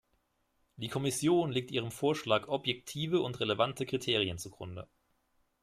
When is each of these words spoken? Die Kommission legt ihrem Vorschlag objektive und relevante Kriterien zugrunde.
Die 0.77 0.87
Kommission 0.89 1.51
legt 1.51 1.69
ihrem 1.69 1.91
Vorschlag 1.91 2.47
objektive 2.47 3.21
und 3.21 3.39
relevante 3.39 3.85
Kriterien 3.85 4.39
zugrunde. 4.39 4.87